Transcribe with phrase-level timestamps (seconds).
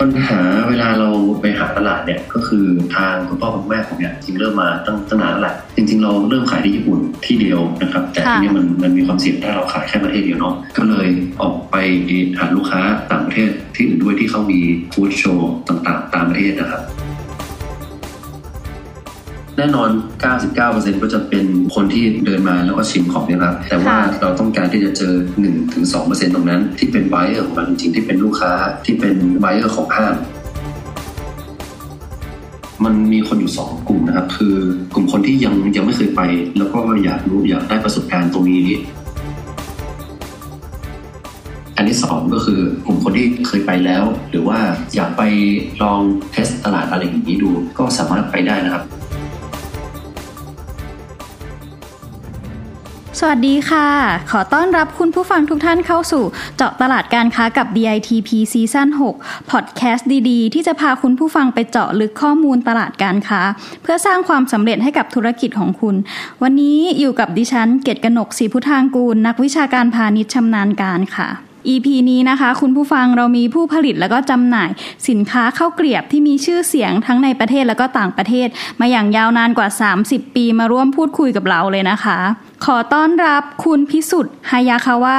[0.00, 1.10] ปัญหาเวลาเรา
[1.40, 11.08] ไปหาตลาดเนี่ยก็คือทางคุณพ่อคุณแม่ผมเนี่ยจริงเริ่มมาตั้งตั้งนานแล้วแหละจริง ๆ เราเริ่มขายที่ญี่ปุ่นที่เดียวนะครับ แต่ทีนี้มันมันมีความเสี่ยงถ้าเราขายแค่ประเทศเดียวเนาะก็เลย
[11.42, 11.76] ออกไป
[12.38, 12.80] หาลูกค้า
[13.12, 14.60] ต่างประเทศที่อื่นด้วยที่เขามี
[14.92, 16.82] ฟู้ดโชว์ต่างๆ ตามประเทศนะครับ
[19.58, 19.90] แน่นอน
[20.46, 25.14] 99%ก็จะเป็นคนที่เดินมาแล้วก็ชิมของเนี่ยครับแต่ว่าเราต้องการที่จะเจอ
[25.74, 28.52] 1-2%ตรงนั้น ที่เป็นไบเออร์ของเราจริงๆที่เป็นลูกค้า
[28.84, 30.14] ที่เป็นไบเออร์ของห้าง
[32.84, 34.56] มันมีคนอยู่ 2 กลุ่มนะครับ คือ
[34.94, 36.20] กลุ่มคนที่ยังยังไม่เคยไป
[36.58, 38.68] แล้วก็อยากรู้อยากได้ประสบการณ์ตรงนี้
[41.76, 44.58] อันที่สองก็คือกลุ่มคนที่เคยไปแล้ว หรือว่า
[44.94, 45.22] อยากไป
[45.82, 46.00] ลอง
[46.32, 48.84] เทสตลาดอะไรอย่างนี้ดู ก็สามารถไปได้นะครับ
[53.22, 53.86] สวัสดีค่ะ
[54.30, 56.24] ขอต้อนรับคุณผู้ฟังทุกท่านเข้าสู่
[56.56, 58.88] เจาะตลาดการค้ากับ DITP ซีซั่น
[59.18, 63.40] 6พอดแคสต์ดีๆ ที่จะพาคุณผู้ฟังไปเจาะลึกข้อมูลตลาดการค้า
[63.82, 65.94] เพื่อสร้างความสำเร็จให้กับธุรกิจของคุณ
[66.42, 71.28] วันนี้อยู่กับดิฉัน เกตกนกศรีพุทธางกูล นักวิชาการพาณิชย์ชำนาญการค่ะ
[71.68, 74.70] EP นี้นะคะ คุณผู้ฟังเรามีผู้ผลิตแล้วก็จำหน่าย
[75.08, 78.48] สินค้าข้าวเกลียบที่มีชื่อเสียงทั้งในประเทศแล้วก็ต่างประเทศ
[78.80, 79.68] มาอย่างยาวนานกว่า
[80.02, 82.18] 30 ปีมาร่วมพูดคุยกับเราเลยนะคะ
[82.64, 85.16] ขอต้อนรับคุณพิสุทธิ์ฮายาคาวา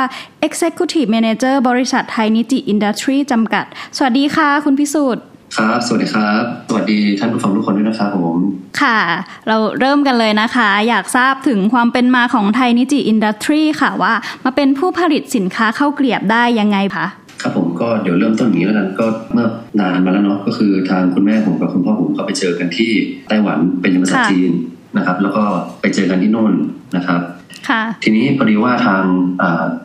[0.48, 3.66] Executive Manager บริษัทไทยนิจิอินดัสทรีจำกัด
[3.98, 5.24] สวัสดีค่ะ คุณพิสุทธิ์
[5.58, 8.38] ครับ สวัสดีครับ สวัสดีท่านผู้ฟังทุกคนด้วยนะครับผม
[8.82, 9.00] ค่ะ
[9.48, 14.14] เราเริ่มกันเลยนะคะ อยากทราบถึงความเป็นมาของไทยนิจิอินดัสทรีค่ะว่า
[14.46, 17.06] มาเป็นผู้ผลิตสินค้าเข้าเกลียบได้ยังไงคะ
[17.42, 19.48] ครับผมก็เดี๋ยวเริ่มต้นอย่างนี้แล้วกันก็เมื่อ
[19.82, 22.92] นานมาแล้วเนาะก็คือทางคุณแม่ผมกับคุณพ่อผมก็ไปเจอกันที่
[23.28, 24.52] ไต้หวันเป็นภาษาจีน
[24.98, 25.44] นะครับ แล้วก็
[25.82, 26.54] ไปเจอกันที่โน่น
[26.96, 27.22] นะครับ
[27.70, 29.04] ค่ะทีนี้พอดีว่าทาง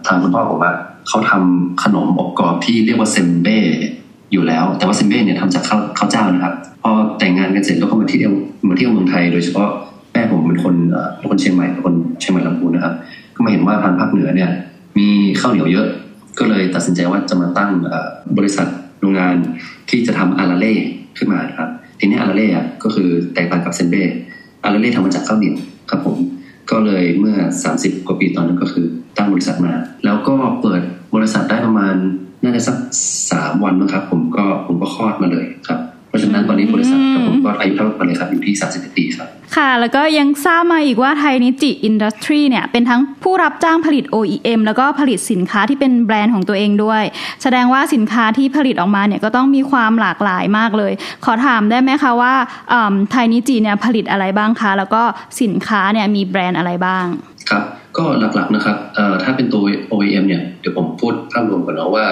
[0.06, 0.76] ทางคุณพ่อผมอะ
[1.08, 3.58] เขาทำขนมอบกรอบที่เรียกว่าเซมเบ้
[4.34, 8.32] อยู่แล้ว แต่ว่าเซมเบ้เนี่ยทำจากข้าวข้าวเจ้านะครับพอแต่งงานกันเสร็จแล้วก็มาเที่ยว
[8.68, 9.68] มาเที่ยวเมืองไทย โดยเฉพาะ
[10.12, 10.74] แม่ผมเป็นคน
[11.16, 12.94] เป็นคนเชียงใหม่เป็นคนเชียงใหม่ลำพูนนะครับ
[13.34, 14.50] ก็มาเห็นว่าทางภาคเหนือเนี่ย
[14.98, 15.08] มี
[15.40, 15.86] ข้าวเหนียวเยอะ
[16.38, 17.70] ก็เลยตัดสินใจว่าจะมาตั้ง
[18.38, 18.66] บริษัท
[19.00, 19.34] โรงงาน
[19.90, 20.74] ที่จะทำอาราเล่
[21.18, 21.68] ขึ้นมาครับ
[21.98, 22.48] ทีนี้อาราเล่
[22.84, 24.02] ก็คือแตกต่างกับเซนเบ้
[24.64, 25.56] อาราเล่ทำมาจากข้าวเหนียว
[25.90, 26.18] ครับผม
[26.70, 27.36] ก็เลยเมื่อ
[27.72, 29.72] 30 กว่าปีตอนนั้นก็คือตั้งบริษัทมา
[30.04, 30.80] แล้วก็เปิด
[31.14, 31.94] บริษัทได้ประมาณ
[32.44, 32.76] น่าจะสัก
[33.30, 47.02] สามวันนะครับ ผมก็ผมก็คลอดมาเลยครับ เพราะฉะนั้นตอนนี้บริษัทกับผมก็อายุเท่ากันเลยครับอยู่ที่สามสิบปีครับ ค่ะ แล้วก็ยังทราบมาอีกว่าไทยนิจิอินดัสทรีเนี่ยเป็นทั้งผู้รับจ้างผลิต OEM แล้วก็ผลิตสินค้าที่เป็นแบรนด์ของตัวเองด้วย
[47.42, 50.92] แสดงว่าสินค้าที่ผลิตออกมาเนี่ยก็ต้องมีความหลากหลายมากเลย
[51.24, 52.34] ขอถามได้ไหมคะว่า
[53.10, 55.02] ไทยนิจิเนี่ยผลิตอะไรบ้างคะ แล้วก็
[55.42, 57.06] สินค้าเนี่ยมีแบรนด์อะไรบ้าง
[57.50, 57.64] ครับ
[57.96, 58.76] ก็หลักๆนะครับ
[59.22, 59.62] ถ้าเป็นตัว
[59.92, 62.06] OEM เนี่ยเดี๋ยวผมพูดภาพรวมก่อนนะว่า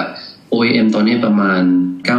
[0.54, 1.62] OEM ตอนนี้ประมาณ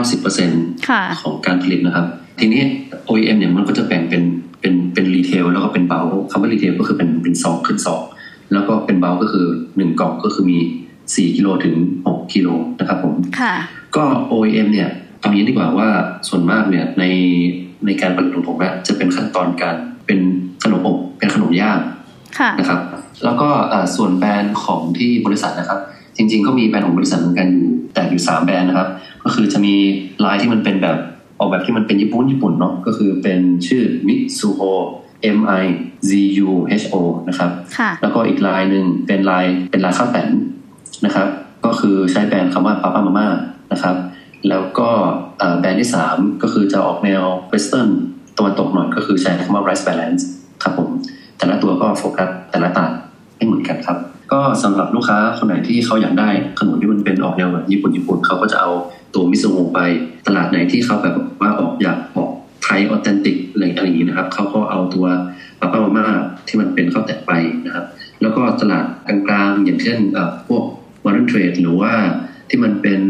[0.04, 0.86] 90%
[1.22, 2.06] ของการผลิตนะครับ
[2.40, 2.64] ทีนี้
[3.10, 4.24] OEM เนี่ยมันก็จะแบ่งเป็น
[4.62, 8.04] เป็นเป็น retail แล้วก็เป็น bulk คำว่า retail ก็คือเป็นเป็นสองขึ้นสอง
[8.54, 9.46] แล้วก็เป็นเบลก็คือ
[9.78, 10.60] หนึ่งกล่องก็คือมี
[10.98, 11.76] 4กิโลถึง
[12.08, 12.48] 6กิโล
[12.80, 13.16] นะครับผม
[13.96, 14.90] ก็ OEM เนี่ย
[15.20, 15.88] เอางี้ดีกว่าว่า
[16.28, 17.04] ส่วนมากเนี่ยใน
[17.86, 18.58] ในการผลิตของผม
[18.88, 20.20] จะเป็นขั้นตอนการเป็น
[20.64, 21.80] ขนมอบเป็นขนมย่าง
[22.60, 22.80] นะครับ
[23.24, 23.50] แล้วก็
[23.96, 25.80] ส่วนแบรนด์ของที่บริษัทนะครับ
[26.18, 28.90] จริง ๆ ก็มีแบรนด์ของบริษัทเหมือนกันอยู่ แต่อยู่ 3 แบรนด์นะครับ
[29.24, 29.76] ก็คือจะมี
[30.26, 30.98] ลายที่มันเป็นแบบ
[31.40, 34.74] ออกแบบที่มันเป็นญี่ปุ่นญี่ปุ่นเนาะก็คือเป็นชื่อ Mizuho
[35.38, 35.66] M I
[36.10, 36.12] Z
[36.48, 36.50] U
[36.82, 36.96] H O
[37.30, 37.50] นะครับ
[38.02, 40.30] แล้วก็อีกลายหนึ่งเป็นลายเป็นลายข้าวแตน
[41.06, 41.28] นะครับ
[41.66, 43.28] ก็คือใช้แบรนด์คำว่าปาปามาม่า
[43.72, 43.96] นะครับ
[44.50, 44.90] แล้วก็
[45.60, 47.90] แบรนด์ที่ 3 ก็คือจะออกแนว Western
[48.38, 50.24] ตะวันตกหน่อยก็คือใช้คำว่า rice balance
[50.64, 50.90] ครับผม
[51.38, 52.92] แต่ละตัวก็โฟกัสแต่ละต่าง
[53.36, 53.98] ไม่เหมือนกันครับ
[54.34, 58.72] ก็สำหรับลูกค้าคนไหนที่เขาอยากได้ขนมที่มันเป็นออกแนวแบบญี่ปุ่นญี่ปุ่นเขาก็จะเอา
[59.14, 59.80] ตัว Mizuho ไป
[60.28, 62.30] ตลาดไหนที่เขาแบบว่าออกอยากออก
[62.64, 65.06] ไทย authentic อะไรอย่างนี้นะครับเขาก็เอาตัว
[65.60, 66.08] ปาป้ามาม่า
[66.48, 67.32] ที่มันเป็นข้าวแตนไป
[67.66, 67.86] นะครับ
[68.22, 69.98] แล้วก็ตลาดกลางๆ อย่างเช่น
[70.48, 70.64] พวก
[71.06, 71.94] modern trade หรือว่า
[72.50, 73.02] ที่มันเป็น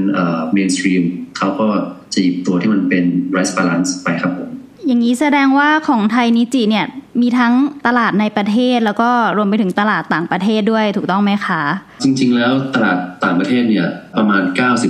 [0.54, 1.04] mainstream
[1.38, 1.68] เขาก็
[2.14, 4.50] จะหยิบตัวที่มันเป็น Rice Balance ไปครับผม
[4.86, 6.86] อย่างนี้แสดงว่าของไทยนิจิเนี่ย
[7.22, 7.54] มีทั้ง
[7.88, 11.62] ตลาดในประเทศแล้วก็รวมไปถึงตลาดต่างประเทศด้วยถูกต้องไหมคะ
[12.04, 13.88] จริง ๆ แล้วตลาดต่างประเทศเนี่ย
[14.18, 14.42] ประมาณ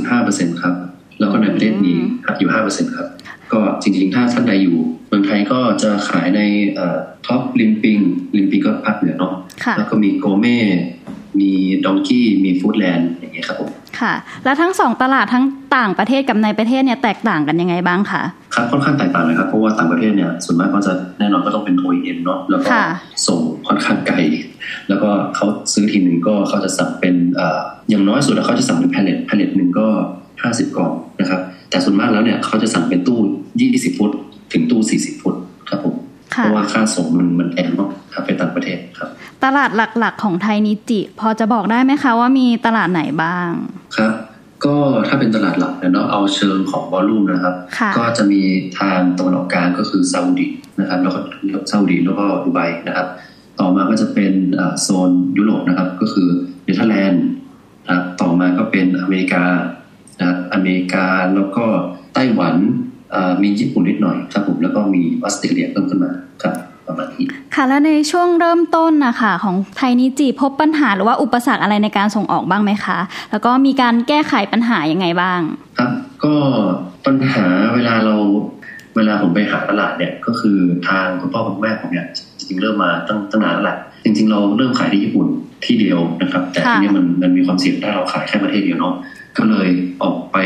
[0.08, 0.74] 95%ครับ
[1.20, 1.94] แล้วก็ในประเทศมี
[2.40, 3.08] อยู่ห้าเปอร์เซ็นครับ
[3.54, 4.78] ก็จริง ๆ ถ้าท่านใดอยู่
[5.08, 6.42] เมืองไทยก็จะขายใน
[7.26, 7.98] Tops ริมปิง
[8.38, 9.34] ริมปิงก็ภาคเหนือเนาะ
[9.78, 10.60] แล้วก็มี Gourmet
[11.40, 11.52] มี
[11.86, 15.46] ดองกี้มีฟู้ดแลนด์อย่างเงี้ยครับผมค่ะ แล้วทั้งสองตลาดทั้ง
[15.78, 18.24] ต่างประเทศกับในประเทศเนี่ยแตกต่างกันยังไงบ้างคะ
[18.54, 22.70] ครับค่อนข้างแตกต่างเลยครับ เพราะว่าต่างประเทศเนี่ยส่วนมากก็จะแน่นอนก็ต้องเป็น OEM เนาะแล้วก็
[23.28, 24.18] ส่งค่อนข้างไกล
[24.90, 27.16] แล้วก็เขาซื้อทีหนึ่งก็เขาจะสั่งเป็น
[27.90, 29.88] อย่างน้อยสุดแล้วเขาจะสั่งเป็น pallet pallet หนึ่งก็
[30.44, 33.20] ห้าสิบกล่องนะครับ แต่ส่วนมากแล้วเนี่ยเขาจะสั่งเป็นตู้
[33.62, 34.12] ยี่สิบฟุต
[34.54, 35.36] ถึงตู้สี่สิบฟุต
[35.70, 35.96] ครับผม
[36.28, 39.10] เพราะว่าค่าส่งมันมันแพงมากครับไปต่างประเทศครับ
[39.44, 43.50] ตลาดหลักๆของไทยนิจิ พอจะบอกได้ไหมคะว่ามีตลาดไหนบ้าง
[43.98, 44.14] ครับ
[44.66, 44.76] ก็
[45.08, 47.56] ถ้าเป็นตลาดหลักเนาะเอาเชิงของ volume นะครับ
[47.98, 48.42] ก็จะมี
[48.80, 50.48] ทางตะวันออกกลางก็คือซาอุดี
[50.80, 51.20] นะครับ แล้วก็
[51.70, 53.08] ซาอุดีแล้วก็ดูไบนะครับ
[53.60, 54.34] ต่อมาก็จะเป็น
[54.82, 56.28] โซนยุโรปนะครับ ก็คือ
[56.64, 57.26] เนเธอร์แลนด์
[57.86, 59.44] นะครับต่อมาก็เป็นอเมริกา
[60.20, 61.06] นะครับอเมริกา
[61.36, 61.66] แล้วก็
[62.14, 62.56] ไต้หวัน
[63.44, 66.12] มีญี่ปุ่นนิดหน่อยครับผมแล้วก็มีออสเตรเลียเพิ่มขึ้นมา
[66.44, 66.56] ครับ
[66.88, 67.26] ประมาณนี้
[67.56, 73.00] ค่ะแล้วในช่วงเริ่มต้นนะคะของไทยนิจิพบปัญหาหรือว่าอุปสรรคอะไรในการส่งออกบ้างไหมคะ
[73.32, 75.40] แล้วก็มีการแก้ไขปัญหายังไงบ้าง
[75.78, 75.92] ครับ
[76.24, 76.34] ก็
[77.06, 77.46] ปัญหา
[77.76, 78.16] เวลาเรา
[78.96, 80.58] เวลาผมไปหาตลาดเนี่ยก็คือ
[80.88, 82.08] ทางคุณพ่อคุณแม่ผมเนี่ย
[82.38, 85.28] จริงๆเริ่มมาตั้งตั้งนานแล้วแหละจริง ๆ เราเริ่มขายที่ญี่ปุ่น
[85.66, 88.94] ที่เดียวนะครับ แต่ที่นี่มันมันมีความเสี่ยงถ้าเราขายแค่ประเทศเดียวเนาะ
[89.38, 89.70] ก็เลย
[90.04, 90.38] ออกไป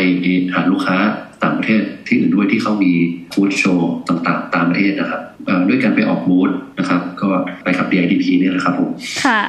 [0.53, 0.97] หาลูกค้า
[1.43, 2.93] ต่างประเทศที่อื่นด้วยที่เขามี
[3.33, 5.21] ฟู้ดโชว์ต่างๆ ตามประเทศนะครับ
[5.67, 7.29] ด้วยการไปออกบูธนะครับ ก็
[7.63, 8.89] ไปกับ DIDP นี่แหละครับผม
[9.25, 9.41] ค่ะ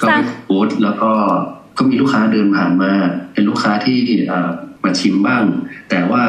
[0.00, 1.12] ก็ไปบูธแล้วก็
[1.78, 2.92] ก็มีลูกค้าเดินผ่านมา
[3.32, 3.96] เป็นลูกค้าที่
[4.84, 5.44] มาชิมบ้าง
[5.90, 6.22] แต่ว่า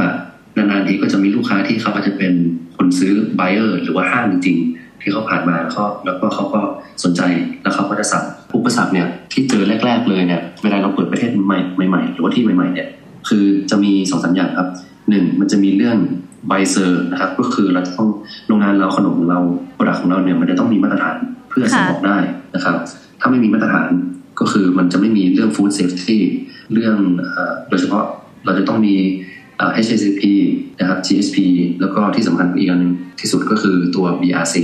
[0.57, 2.33] นานๆทีก็จะมีลูกค้าที่เขาจะเป็น
[2.77, 6.61] คนซื้อ buyer หรือว่าห้างจริงๆที่เขาผ่านมาแล้วก็แล้วก็เขาก็
[7.03, 7.21] สนใจ
[7.61, 8.23] แล้วเขาก็จะสั่ง
[8.55, 12.87] อุปสรรคเนี่ยที่เจอแรก ๆ เลยเนี่ยเวลา เราเปิดประเทศใหม่ๆหรือว่าที่ใหม่ๆเนี่ย
[13.27, 14.69] คือจะมีสองสามอย่างครับ
[15.09, 15.97] หนึ่งมันจะมีเรื่อง
[16.47, 18.09] ใบ cert นะครับ ก็คือเราต้อง
[18.47, 19.39] โรงงานเราขนมของเรา
[19.75, 21.17] product ของเราเนี่ยมันจะต้องมีมาตรฐาน
[21.49, 22.17] เพื่อส่งออกได้
[22.55, 22.75] นะครับ
[23.19, 23.89] ถ้าไม่มีมาตรฐาน
[24.39, 26.21] ก็คือมันจะไม่มีเรื่อง food safety
[26.73, 26.97] เรื่อง
[27.69, 28.05] โดยเฉพาะ
[28.45, 28.95] เราจะต้องมี
[29.75, 30.21] HACCP
[30.79, 31.37] นะครับ GSP
[31.81, 34.55] แล้วก็ที่สำคัญอีกอันนึงที่สุดก็คือตัว BRC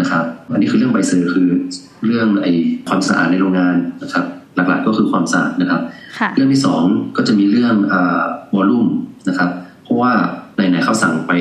[0.00, 1.48] นะครับ อันนี้คือเรื่องใบ cert คือ
[2.04, 2.46] เรื่องไอ
[2.88, 4.24] ความสะอาดในโรงงานนะครับ
[4.56, 5.82] หลักๆก็คือความสะอาดนะครับ
[6.34, 6.82] เรื่องที่สอง
[7.16, 7.74] ก็จะมีเรื่อง
[8.54, 8.86] volume
[9.28, 9.50] นะครับ
[9.84, 10.12] เพราะว่า
[10.54, 11.32] ไหนๆเขาสั่งไป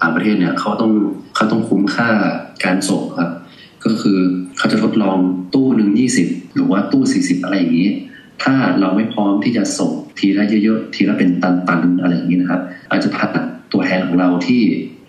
[0.00, 0.92] ต่างประเทศเนี่ยเขาต้อง
[1.34, 2.10] เขาต้องคุ้มค่า
[2.64, 3.30] การส่งครับ
[3.84, 4.18] ก็คือ
[4.58, 5.18] เขาจะทดลอง
[5.54, 7.88] ตู้หนึ่งยี่สิบหรือว่าตู้สี่สิบอะไรอย่างนี้
[8.42, 12.60] ถ้าเราไม่พร้อมที่จะส่งทีละเยอะๆทีละเป็นตันๆอะไรอย่างนี้นะครับ
[12.90, 13.28] อาจจะผ่าน
[13.72, 14.62] ตัวแทนของเราที่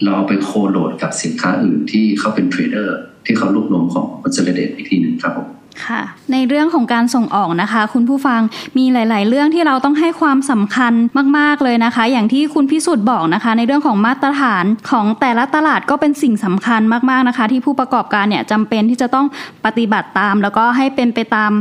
[0.05, 5.47] เราไป co-load กับสินค้าอื่นที่เขาเป็น trader ที่เขารวบรวมของ consolidate อีกทีหนึ่งครับผม
[5.85, 6.01] ค่ะ
[6.31, 8.41] ในเรื่องของการส่งออกนะคะ คุณผู้ฟัง
[8.77, 10.93] มีหลาย ๆ เรื่องที่เราต้องให้ความสำคัญ
[11.37, 19.25] มาก ๆ เลยนะคะ อย่างที่คุณพิสุทธิ์บอกนะคะ ในเรื่องของมาตรฐานของแต่ละตลาดก็เป็นสิ่งสำคัญมาก ๆ นะคะ ที่ผู้ประกอบการเนี่ยจำเป็นที่จะต้อง
[19.65, 21.51] ปฏิบัติตาม แล้วก็ให้เป็นไปตาม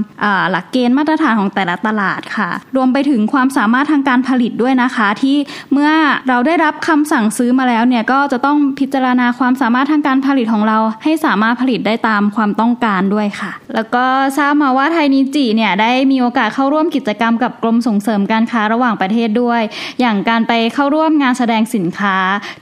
[0.51, 5.37] หลักเกณฑ์มาตรฐานของแต่ละตลาดค่ะ รวมไปถึงความสามารถทางการผลิตด้วยนะคะ ที่
[5.73, 5.91] เมื่อ
[6.29, 14.04] เราได้รับคำสั่งซื้อมาแล้วเนี่ยก็จะต้องพิจารณาความสามารถทางการผลิตของเรา ให้สามารถผลิตได้ตามความต้องการด้วยค่ะ แล้วก็
[14.39, 19.63] ทราบมาว่าไทยนิจิเนี่ยได้มีโอกาสเข้าร่วมกิจกรรมกับกรมส่งเสริมการค้าระหว่างประเทศด้วย
[20.01, 22.17] อย่างการไปเข้าร่วมงานแสดงสินค้า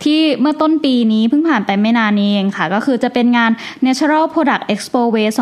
[0.05, 3.51] ที่เมื่อต้นปีนี้เพิ่งผ่านไปไม่นานนี้เองค่ะ ก็คือจะเป็นงาน
[3.87, 5.37] Natural Product Expo West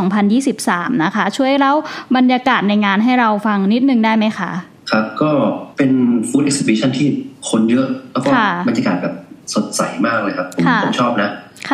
[0.48, 1.74] 2023 นะคะ ช่วยเล่า
[2.16, 4.50] บรรยากาศในงานให้เราฟังนิดนึงได้ไหมคะ
[4.90, 5.30] ครับก็
[5.76, 5.90] เป็น
[6.28, 7.08] ฟู้ดเอ็กซิบิชันที่
[7.48, 8.28] คนเยอะ แล้วก็
[8.68, 9.14] บรรยากาศแบบ
[9.54, 11.30] สดใสมากเลยครับ ผมผมชอบนะ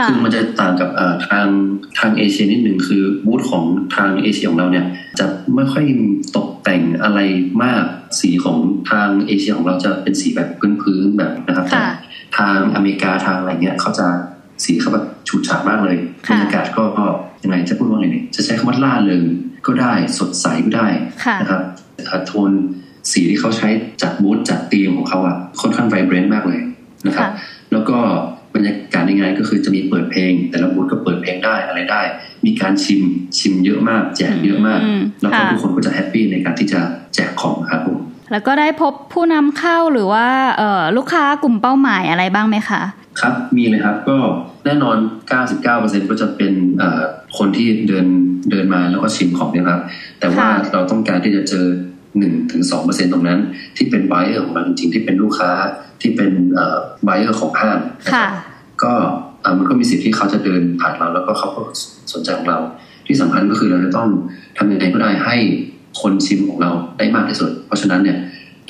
[0.08, 0.90] คือมันจะต่างกับ
[1.28, 1.46] ทาง
[1.98, 3.64] ทางเอเชียนิดหนึ่งคือบูธของ
[3.96, 4.86] ทางเอเชียของเราเนี่ย
[5.18, 5.84] จะไม่ค่อย
[6.36, 7.20] ตกแต่งอะไร
[7.64, 7.84] มาก
[8.20, 8.58] สีของ
[8.90, 10.48] ทางเอเชียของเราจะเป็นสีแบบ
[10.82, 11.80] พื้นๆแบบนะครับแต่
[12.38, 14.06] ทางอเมริกาทางอะไรเงี้ยเขาจะ
[14.64, 15.96] สีเขาแบบฉูดฉาดมากเลย
[16.30, 16.84] บรรยากาศก็
[17.42, 19.24] ยังไงจะพูดว่าไงเนี่ยจะใช้คำว่าล่าเริง
[19.66, 20.88] ก็ได้สดใสก็ได้
[21.40, 21.62] นะครับ
[22.26, 22.50] โทน
[23.12, 23.68] สีที่เขาใช้
[24.02, 26.60] จากบูธจากธีมของเขาอะค่อนข้างไวเบรนต์มากเลย
[27.06, 27.28] นะครับ
[27.72, 27.98] แล้วก็
[28.56, 32.02] บรรยากาศในงานก็คือจะมีเปิดเพลง แต่ละบูธก็เปิดเพลงได้อะไรได้
[32.46, 33.02] มีการชิม
[33.38, 34.80] ชิมเยอะมาก แจกเยอะมาก
[35.22, 36.80] แล้วก็ทุกคนก็จะแฮปปี้ในการที่จะ
[37.14, 37.98] แจกของครับผม
[38.32, 40.26] แล้วก็ได้พบผู้นำเข้าหรือว่า
[40.96, 42.82] ลูกค้ากลุ่มเป้าหมายอะไรบ้างไหมคะ
[43.20, 44.18] ครับมีเลยครับก็
[44.64, 44.96] แน่นอน
[45.52, 46.52] 99%ก็จะเป็น
[47.38, 48.06] คนที่เดิน
[48.50, 49.80] เดินมาแล้วก็ชิมของนะครับ
[50.20, 51.66] แต่ว่าเราต้องการที่จะเจอ
[52.18, 53.40] หนึ่งถึงสองเปอร์เซ็นตรงนั้น
[53.76, 55.50] ที่เป็นไบเออร์ของเราจริงๆที่เป็นลูกค้า
[56.00, 56.30] ที่เป็น
[57.04, 57.78] ไบเออร์ของห้าง
[58.82, 58.92] ก็
[59.58, 61.62] มันก็มีสิทธิ์ที่เขาจะเดินผ่านเราแล้วก็เขาก็
[62.12, 62.58] สนใจของเรา
[63.06, 64.08] ที่สำคัญก็คือเราจะต้อง
[64.58, 65.36] ทำยังไงก็ได้ให้
[66.00, 68.18] คนชิมของเราได้มากที่สุด เพราะฉะนั้นเนี่ย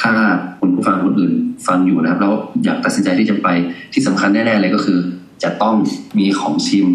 [0.03, 0.13] ถ้า
[0.61, 1.33] คุณผู้ฟังคนอื่น
[1.67, 2.35] ฟังอยู่นะครับแล้ว
[2.65, 3.49] อยากตัดสินใจที่จะไป
[3.93, 4.99] ที่สำคัญแน่ๆเลยก็คือ
[5.43, 5.75] จะต้อง
[6.19, 6.87] มีของชิม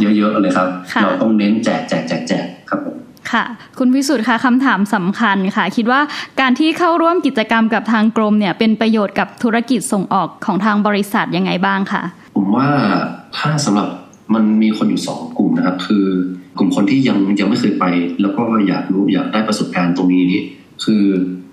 [0.00, 0.68] เยอะๆเลยครับ
[1.02, 2.96] เราต้องเน้นแจกแจกแจกแจกครับผม
[3.32, 3.44] ค่ะ
[3.78, 6.00] คุณพิสุทธ์คะคำถามสำคัญค่ะ คิดว่า
[6.40, 12.02] การที่เข้าร่วมกิจกรรมกับทางกรมเนี่ย เป็นประโยชน์กับธุรกิจส่งออกของทางบริษัทยังไงบ้างคะ
[12.36, 12.68] ผมว่า
[13.36, 13.88] ถ้าสำหรับ
[14.34, 16.04] มันมีคนอยู่สองกลุ่มนะครับ คือ
[16.58, 17.84] กลุ่มคนที่ยังยังไม่เคยไป
[18.20, 20.24] แล้วก็อยากรู้อยากได้ประสบการณ์ตรงนี้
[20.84, 21.02] คือ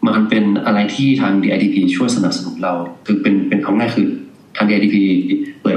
[0.06, 2.74] มันเป็นอะไรที่ทาง DIDP ช่วยสนับสนุนเรา
[3.06, 4.08] คือเป็นเป็นเอาง่ายคือ
[4.58, 4.96] ทาง DITP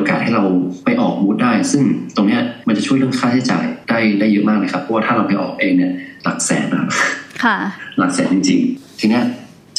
[0.00, 0.44] โอกาสให้เรา
[0.84, 1.82] ไปออกบูธได้ ซึ่ง
[2.16, 2.38] ตรงนี้
[2.68, 5.92] มันจะช่วยเรื่องค่าใช้จ่ายได้ได้เยอะมากเลยครับเพราะว่าถ้าเราไปออกเองเนี่ย
[6.24, 6.88] หลักแสนนะครับ
[7.98, 9.20] หลักแสนจริง ๆ ทีนี้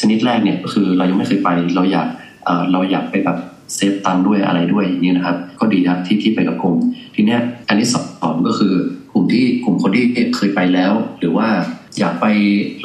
[0.00, 2.08] ชนิดแรกเนี่ยก็คือเรายังไม่เคยไปเราอยาก
[2.72, 3.38] เราอยากไปแบบ
[3.74, 6.76] save ตังค์ด้วยอะไรด้วยอย่างนี้นะครับ ก็ดีนะที่ที่ไปกับกลุ่ม
[7.14, 7.36] ทีนี้
[7.68, 7.96] อันที่ส
[8.28, 8.74] องก็คือ
[9.12, 10.04] กลุ่มที่กลุ่มคนที่
[10.36, 11.48] เคยไปแล้ว หรือว่า
[11.98, 12.26] อยากไป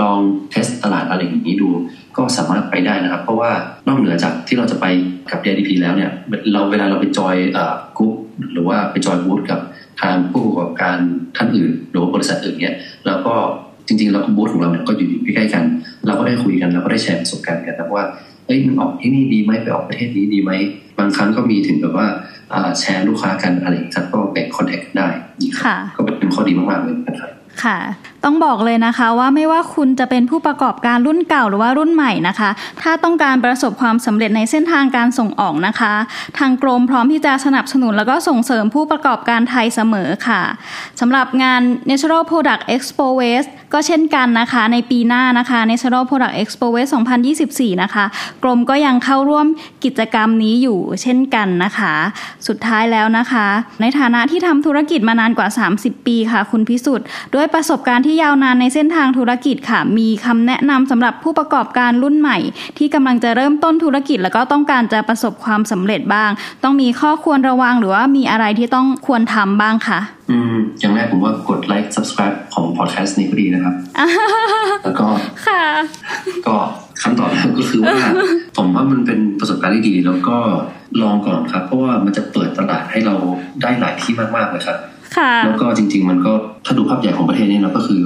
[0.01, 0.19] ลอง
[0.51, 1.69] test ตลาดอะไรอย่างนี้ดู
[2.17, 3.51] ก็สามารถไปได้นะครับ เพราะว่า
[3.87, 4.85] นอกเหนือจากที่เราจะไป
[5.31, 6.11] กับ DIDP แล้วเนี่ย
[6.53, 7.35] เราเวลาเราไปจอย
[7.97, 8.15] กรุ๊ป
[8.53, 9.59] หรือว่าไปจอยบูธกับ
[10.01, 10.97] ทางผู้ประกอบการ
[11.37, 13.33] ท่านอื่น หรือว่าบริษัทอื่นเนี่ยแล้วก็
[13.87, 15.63] จริงๆแล้วบูธของเราเนี่ยก็อยู่ใกล้ๆกัน
[16.05, 18.05] เราก็ได้คุยกันเราก็ได้แชร์ประสบการณ์กันนะว่า
[18.45, 20.51] เอ้ยมันออกที่นี่ดีไหมไปออกประเทศนี้ดีไหม
[20.99, 22.07] บางครั้งก็มีถึงแบบว่า
[22.79, 25.07] แชร์ลูกค้ากันอะไรครับก็แบ่งคอนแทคได้
[25.95, 27.31] ก็เป็นข้อดีมากๆเลยนะครับ
[27.63, 27.77] ค่ะ
[28.29, 32.49] ต้องบอกเลยนะคะว่าไม่ว่าคุณจะเป็นผู้ประกอบการรุ่นเก่าหรือว่ารุ่นใหม่นะคะ
[32.81, 35.93] ถ้าต้องการประสบความสำเร็จในเส้นทางการส่งออกนะคะ
[36.37, 40.41] ทางกรมพร้อมที่จะสนับสนุนแล้วก็ส่งเสริมผู้ประกอบการไทยเสมอค่ะ
[40.99, 46.91] สำหรับงาน Natural Product Expo West ก็เช่นกันนะคะในปีหน้านะคะ Natural Product Expo West
[47.35, 48.05] 2024 นะคะ
[48.43, 49.45] กรมก็ยังเข้าร่วม
[49.85, 51.93] กิจกรรมนี้อยู่เช่นกันนะคะ
[52.47, 53.47] สุดท้ายแล้วนะคะ
[53.81, 57.05] ในฐานะที่ทำธุรกิจมานานกว่า 30 ปีค่ะ คุณพิสุทธิ์
[57.35, 62.37] ด้วยประสบการณ์ที่ยาวนานในเส้นทางธุรกิจค่ะ มีคำแนะนำสำหรับผู้ประกอบการรุ่นใหม่
[62.77, 66.29] ที่กำลังจะเริ่มต้นธุรกิจ แล้วก็ต้องการจะประสบความสำเร็จบ้าง
[66.63, 69.99] ต้องมีข้อควรระวังหรือว่ามีอะไรที่ต้องควรทำบ้างคะ
[70.31, 73.75] อืมอย่างแรกผมว่ากดไลค์ subscribe ของพอดแคสต์นี้ก็ดีนะครับ
[74.83, 75.07] แล้วก็
[75.45, 75.61] ค่ะ
[76.47, 76.55] ก็
[77.01, 77.97] คำตอบก็คือว่า
[78.57, 80.37] ผมว่ามันเป็นประสบการณ์ที่ดี แล้วก็
[81.01, 83.15] ลองก่อนครับ เพราะว่ามันจะเปิดตลาดให้เรา
[83.61, 84.77] ได้หลายที่มากๆเลยครับ
[85.45, 86.33] แล้วก็จริง ๆ มันก็
[86.65, 88.01] ถ้าดูภาพใหญ่ของประเทศนี้เราก็คือ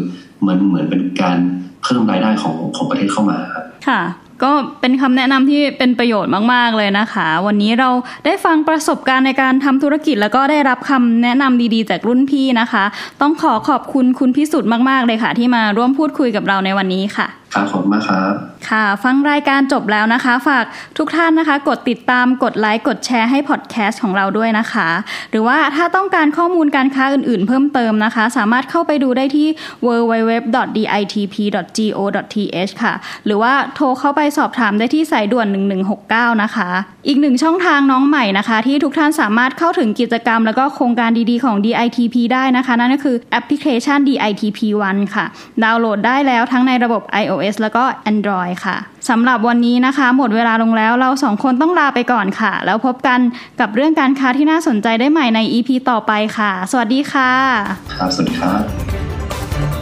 [0.47, 1.37] มันเหมือนเป็นการ
[1.83, 4.01] เพิ่มรายได้ของของประเทศเข้ามาครับค่ะ
[4.43, 7.89] ก็เป็นคำแนะนำที่เป็นประโยชน์มาก ๆ เลยนะคะ วันนี้เรา
[8.25, 12.83] ได้ฟังประสบการณ์ในการทำธุรกิจ แล้วก็ได้รับคำแนะนำดีๆ จากรุ่นพี่นะคะ
[13.21, 18.33] ต้องขอขอบคุณคุณพิสุทธิ์มากๆเลยค่ะ ที่มาร่วมพูดคุยกับเราในวันนี้ค่ะครับขอบคุณมากครับ
[18.69, 20.65] ค่ะ ฟังรายการจบแล้วนะคะ ฝาก
[20.97, 24.89] ทุกท่านนะคะ กดติดตามกดไลค์กดแชร์ให้พอดแคสต์ของเราด้วยนะคะ
[25.31, 29.47] หรือว่าถ้าต้องการข้อมูลการค้าอื่นๆ เพิ่มเติมนะคะ สามารถเข้าไปดูได้ที่
[29.85, 32.93] www.ditp.go.th ค่ะ
[33.25, 35.47] หรือว่าโทรเข้าไปสอบถามได้ที่สายด่วน
[35.95, 36.69] 1169 นะคะ
[37.07, 44.59] อีกหนึ่งช่องทางน้องใหม่นะคะ ที่ทุกท่านสามารถเข้าถึงกิจกรรม แล้วก็โครงการดีๆของ DITP ได้นะคะ นั่นก็คือแอปพลิเคชัน DITP
[44.89, 45.25] One ค่ะ
[45.63, 48.77] ดาวน์โหลดได้แล้วทั้งในระบบ iOS iOS แล้วก็ Android ค่ะ
[49.09, 53.19] สำหรับวันนี้นะคะ หมดเวลาลงแล้วเราสองคนต้องลาไปก่อนค่ะ แล้วพบกัน
[53.59, 57.31] กับเรื่องการค้าที่น่าสนใจได้ใหม่ใน EP ต่อไปค่ะ สวัสดีค่ะ
[57.93, 58.90] ครับ สวัสดีครับ